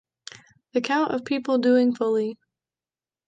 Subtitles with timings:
[0.73, 2.39] the count of people doing fully!